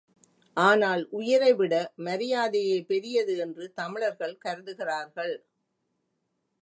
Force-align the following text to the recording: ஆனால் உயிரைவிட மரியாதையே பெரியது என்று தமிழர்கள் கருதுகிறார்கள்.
ஆனால் 0.57 1.03
உயிரைவிட 1.09 1.73
மரியாதையே 1.97 2.81
பெரியது 2.81 3.37
என்று 3.37 3.73
தமிழர்கள் 3.73 4.35
கருதுகிறார்கள். 4.37 5.35